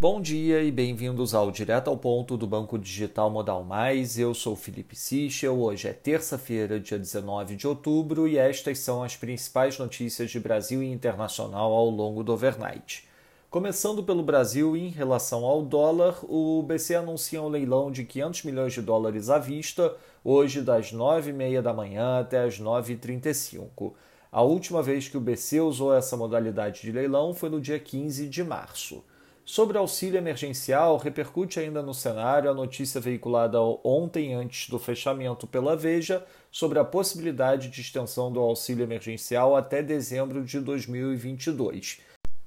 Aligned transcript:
Bom 0.00 0.18
dia 0.18 0.62
e 0.62 0.72
bem-vindos 0.72 1.34
ao 1.34 1.50
Direto 1.50 1.90
ao 1.90 1.96
Ponto 1.98 2.34
do 2.34 2.46
Banco 2.46 2.78
Digital 2.78 3.28
Modal 3.28 3.62
Mais. 3.62 4.18
Eu 4.18 4.32
sou 4.32 4.56
Felipe 4.56 4.96
Sichel. 4.96 5.60
Hoje 5.60 5.88
é 5.88 5.92
terça-feira, 5.92 6.80
dia 6.80 6.98
19 6.98 7.54
de 7.54 7.68
outubro, 7.68 8.26
e 8.26 8.38
estas 8.38 8.78
são 8.78 9.02
as 9.02 9.14
principais 9.14 9.78
notícias 9.78 10.30
de 10.30 10.40
Brasil 10.40 10.82
e 10.82 10.90
internacional 10.90 11.70
ao 11.74 11.90
longo 11.90 12.24
do 12.24 12.32
overnight. 12.32 13.06
Começando 13.50 14.02
pelo 14.02 14.22
Brasil, 14.22 14.74
em 14.74 14.88
relação 14.88 15.44
ao 15.44 15.60
dólar, 15.60 16.18
o 16.22 16.62
BC 16.62 16.94
anuncia 16.94 17.42
um 17.42 17.48
leilão 17.48 17.92
de 17.92 18.02
500 18.02 18.44
milhões 18.44 18.72
de 18.72 18.80
dólares 18.80 19.28
à 19.28 19.38
vista, 19.38 19.94
hoje 20.24 20.62
das 20.62 20.94
9h30 20.94 21.60
da 21.60 21.74
manhã 21.74 22.20
até 22.20 22.42
as 22.42 22.58
9h35. 22.58 23.92
A 24.32 24.40
última 24.40 24.82
vez 24.82 25.08
que 25.08 25.18
o 25.18 25.20
BC 25.20 25.60
usou 25.60 25.94
essa 25.94 26.16
modalidade 26.16 26.80
de 26.80 26.90
leilão 26.90 27.34
foi 27.34 27.50
no 27.50 27.60
dia 27.60 27.78
15 27.78 28.30
de 28.30 28.42
março. 28.42 29.04
Sobre 29.50 29.76
auxílio 29.76 30.16
emergencial, 30.16 30.96
repercute 30.96 31.58
ainda 31.58 31.82
no 31.82 31.92
cenário 31.92 32.48
a 32.48 32.54
notícia 32.54 33.00
veiculada 33.00 33.58
ontem, 33.82 34.32
antes 34.32 34.70
do 34.70 34.78
fechamento 34.78 35.44
pela 35.44 35.74
Veja, 35.74 36.24
sobre 36.52 36.78
a 36.78 36.84
possibilidade 36.84 37.68
de 37.68 37.80
extensão 37.80 38.30
do 38.30 38.38
auxílio 38.38 38.84
emergencial 38.84 39.56
até 39.56 39.82
dezembro 39.82 40.44
de 40.44 40.60
2022. 40.60 41.98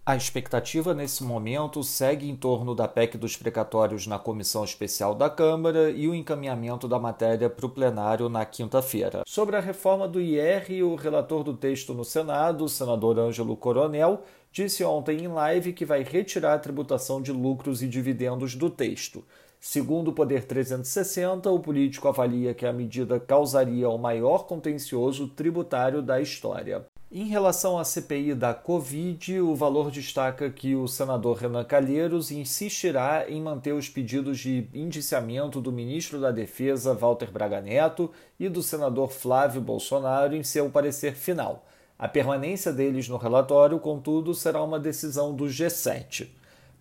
A 0.05 0.17
expectativa 0.17 0.94
nesse 0.94 1.23
momento 1.23 1.81
segue 1.81 2.30
em 2.30 2.35
torno 2.38 2.75
da 2.75 2.89
PEC 2.89 3.17
dos 3.17 3.38
precatórios 3.38 4.05
na 4.05 4.20
comissão 4.20 4.63
especial 4.63 5.16
da 5.16 5.30
Câmara 5.30 5.89
e 5.89 6.09
o 6.09 6.16
encaminhamento 6.16 6.89
da 6.89 6.99
matéria 6.99 7.49
para 7.49 7.66
o 7.66 7.70
plenário 7.70 8.27
na 8.27 8.45
quinta-feira. 8.45 9.23
Sobre 9.25 9.55
a 9.55 9.61
reforma 9.61 10.05
do 10.05 10.20
IR, 10.20 10.83
o 10.83 10.95
relator 10.95 11.41
do 11.41 11.53
texto 11.53 11.94
no 11.94 12.03
Senado, 12.03 12.66
o 12.66 12.70
senador 12.70 13.17
Ângelo 13.17 13.55
Coronel, 13.55 14.23
disse 14.53 14.84
ontem 14.84 15.23
em 15.23 15.27
live 15.27 15.73
que 15.73 15.84
vai 15.84 16.03
retirar 16.03 16.53
a 16.53 16.59
tributação 16.59 17.20
de 17.20 17.31
lucros 17.31 17.81
e 17.81 17.88
dividendos 17.88 18.53
do 18.53 18.70
texto. 18.70 19.25
Segundo 19.59 20.09
o 20.09 20.13
Poder 20.13 20.45
360, 20.45 21.50
o 21.50 21.59
político 21.59 22.08
avalia 22.08 22.53
que 22.53 22.66
a 22.66 22.72
medida 22.72 23.19
causaria 23.19 23.89
o 23.89 23.97
maior 23.97 24.45
contencioso 24.45 25.27
tributário 25.27 26.03
da 26.03 26.22
história. 26.22 26.86
Em 27.11 27.25
relação 27.25 27.80
à 27.80 27.83
CPI 27.83 28.36
da 28.36 28.53
Covid, 28.53 29.39
o 29.39 29.55
valor 29.55 29.89
destaca 29.89 30.50
que 30.50 30.75
o 30.75 30.88
senador 30.88 31.38
Renan 31.38 31.64
Calheiros 31.64 32.30
insistirá 32.30 33.25
em 33.27 33.42
manter 33.42 33.72
os 33.72 33.89
pedidos 33.89 34.39
de 34.39 34.67
indiciamento 34.73 35.61
do 35.61 35.72
ministro 35.72 36.20
da 36.20 36.31
Defesa, 36.31 36.94
Walter 36.94 37.31
Braga 37.31 37.61
Neto, 37.61 38.11
e 38.39 38.49
do 38.49 38.61
senador 38.61 39.11
Flávio 39.11 39.61
Bolsonaro 39.61 40.36
em 40.36 40.44
seu 40.44 40.70
parecer 40.70 41.16
final. 41.16 41.66
A 41.97 42.08
permanência 42.08 42.73
deles 42.73 43.08
no 43.08 43.17
relatório, 43.17 43.80
contudo, 43.80 44.33
será 44.33 44.61
uma 44.61 44.80
decisão 44.80 45.33
do 45.33 45.45
G7. 45.45 46.27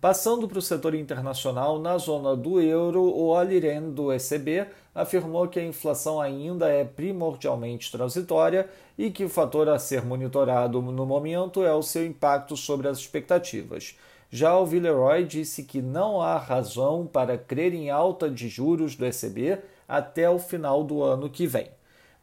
Passando 0.01 0.49
para 0.49 0.59
o 0.59 0.61
setor 0.61 0.95
internacional, 0.95 1.79
na 1.79 1.97
zona 1.97 2.35
do 2.35 2.59
euro, 2.59 3.03
o 3.03 3.27
Olli 3.27 3.57
Rehn, 3.57 3.91
do 3.91 4.11
ECB, 4.11 4.67
afirmou 4.93 5.47
que 5.47 5.59
a 5.59 5.65
inflação 5.65 6.19
ainda 6.19 6.67
é 6.67 6.83
primordialmente 6.83 7.89
transitória 7.89 8.69
e 8.97 9.09
que 9.09 9.23
o 9.23 9.29
fator 9.29 9.69
a 9.69 9.79
ser 9.79 10.03
monitorado 10.03 10.81
no 10.81 11.05
momento 11.05 11.63
é 11.63 11.73
o 11.73 11.81
seu 11.81 12.05
impacto 12.05 12.57
sobre 12.57 12.89
as 12.89 12.97
expectativas. 12.97 13.95
Já 14.29 14.57
o 14.57 14.65
Villeroy 14.65 15.23
disse 15.23 15.63
que 15.63 15.81
não 15.81 16.21
há 16.21 16.37
razão 16.37 17.05
para 17.05 17.37
crer 17.37 17.73
em 17.73 17.89
alta 17.89 18.29
de 18.29 18.49
juros 18.49 18.95
do 18.95 19.05
ECB 19.05 19.59
até 19.87 20.29
o 20.29 20.37
final 20.37 20.83
do 20.83 21.01
ano 21.01 21.29
que 21.29 21.47
vem. 21.47 21.69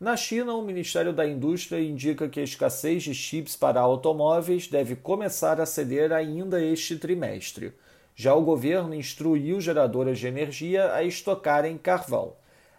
Na 0.00 0.16
China, 0.16 0.54
o 0.54 0.62
Ministério 0.62 1.12
da 1.12 1.28
Indústria 1.28 1.78
indica 1.78 2.26
que 2.26 2.40
a 2.40 2.42
escassez 2.42 3.02
de 3.02 3.14
chips 3.14 3.54
para 3.54 3.82
automóveis 3.82 4.66
deve 4.66 4.96
começar 4.96 5.60
a 5.60 5.66
ceder 5.66 6.10
ainda 6.10 6.58
este 6.64 6.96
trimestre. 6.96 7.74
Já 8.16 8.34
o 8.34 8.40
governo 8.40 8.94
instruiu 8.94 9.60
geradoras 9.60 10.18
de 10.18 10.26
energia 10.26 10.94
a 10.94 11.04
estocarem 11.04 11.76
carvão. 11.76 12.32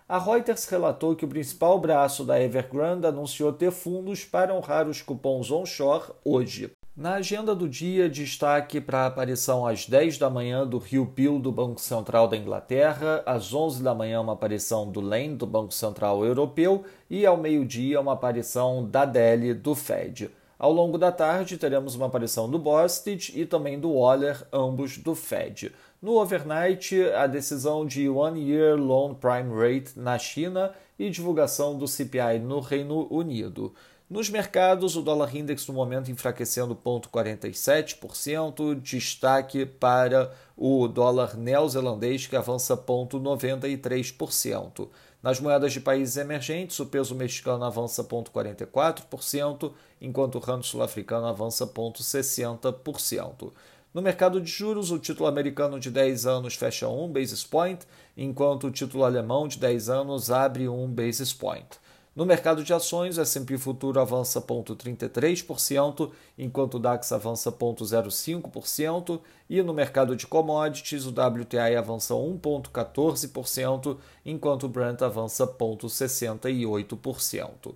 A 0.10 0.18
Reuters 0.18 0.66
relatou 0.66 1.16
que 1.16 1.24
o 1.24 1.28
principal 1.28 1.80
braço 1.80 2.26
da 2.26 2.42
Evergrande 2.42 3.06
anunciou 3.06 3.54
ter 3.54 3.72
fundos 3.72 4.26
para 4.26 4.56
honrar 4.56 4.88
os 4.88 5.04
cupons 5.04 5.52
onshore 5.52 6.14
hoje. 6.26 6.72
Na 6.96 7.14
agenda 7.14 7.56
do 7.56 7.70
dia, 7.70 8.10
destaque 8.10 8.82
para 8.82 9.04
a 9.04 9.06
aparição 9.06 9.66
às 9.66 9.88
10 9.88 10.18
da 10.18 10.30
manhã 10.30 10.68
do 10.68 10.78
Rio 10.78 11.10
do 11.40 11.50
Banco 11.50 11.80
Central 11.80 12.28
da 12.28 12.36
Inglaterra, 12.36 13.24
às 13.26 13.54
11 13.54 13.82
da 13.82 13.96
manhã 13.96 14.20
uma 14.20 14.34
aparição 14.34 14.92
do 14.92 15.00
Lane 15.00 15.38
do 15.38 15.48
Banco 15.48 15.74
Central 15.74 16.26
Europeu 16.26 16.84
e 17.10 17.26
ao 17.26 17.38
meio-dia 17.38 18.02
uma 18.02 18.12
aparição 18.12 18.86
da 18.86 19.06
Deli 19.06 19.54
do 19.54 19.74
Fed. 19.74 20.32
Ao 20.60 20.72
longo 20.72 20.98
da 20.98 21.14
tarde 21.14 21.58
teremos 21.58 21.96
uma 21.96 22.08
aparição 22.08 22.50
do 22.50 22.60
Bostic 22.60 23.30
e 23.36 23.46
também 23.46 23.80
do 23.80 23.94
Waller, 23.94 24.46
ambos 24.52 24.98
do 24.98 25.16
Fed. 25.16 25.72
No 26.02 26.20
overnight, 26.20 27.00
a 27.12 27.28
decisão 27.28 27.86
de 27.86 28.10
One 28.10 28.42
Year 28.42 28.76
Loan 28.76 29.14
Prime 29.14 29.54
Rate 29.54 29.92
na 29.96 30.18
China 30.18 30.74
e 30.98 31.12
divulgação 31.12 31.78
do 31.78 31.88
CPI 31.88 32.40
no 32.40 32.60
Reino 32.60 33.06
Unido. 33.14 33.72
Nos 34.10 34.28
mercados, 34.28 34.96
o 34.96 35.04
dólar 35.04 35.36
index 35.36 35.68
no 35.68 35.76
momento 35.76 36.10
enfraquecendo 36.10 36.76
0,47%, 36.76 38.82
destaque 38.82 39.64
para 39.64 40.34
o 40.58 40.88
dólar 40.88 41.38
neozelandês 41.38 42.26
que 42.26 42.36
avança 42.36 42.76
0,93%. 42.76 44.90
Nas 45.22 45.40
moedas 45.40 45.72
de 45.72 45.80
países 45.80 46.18
emergentes, 46.18 46.80
o 46.80 46.88
peso 46.88 47.14
mexicano 47.14 47.64
avança 47.64 48.04
0,44%, 48.04 49.72
enquanto 50.02 50.40
o 50.40 50.42
rand 50.42 50.64
sul-africano 50.64 51.28
avança 51.28 51.68
0,60%. 51.68 53.52
No 53.94 54.02
mercado 54.02 54.40
de 54.40 54.50
juros, 54.50 54.90
o 54.90 54.98
título 54.98 55.28
americano 55.28 55.78
de 55.78 55.92
10 55.92 56.26
anos 56.26 56.56
fecha 56.56 56.88
1 56.88 57.12
basis 57.12 57.44
point, 57.44 57.86
enquanto 58.16 58.68
o 58.68 58.72
título 58.72 59.04
alemão 59.04 59.50
de 59.50 59.60
10 59.60 59.90
anos 59.90 60.32
abre 60.32 60.70
1 60.70 60.88
basis 60.88 61.34
point. 61.34 61.68
No 62.16 62.26
mercado 62.26 62.64
de 62.64 62.74
ações, 62.74 63.18
o 63.18 63.22
S&P 63.22 63.58
Futuro 63.58 64.00
avança 64.00 64.42
0,33%, 64.42 66.10
enquanto 66.38 66.76
o 66.76 66.80
DAX 66.80 67.12
avança 67.12 67.52
0,05%, 67.52 69.20
e 69.50 69.62
no 69.62 69.74
mercado 69.74 70.16
de 70.16 70.26
commodities, 70.26 71.06
o 71.06 71.10
WTI 71.10 71.76
avança 71.78 72.14
1,14%, 72.14 73.98
enquanto 74.26 74.68
o 74.68 74.70
Brent 74.70 75.02
avança 75.02 75.46
0,68%. 75.46 77.76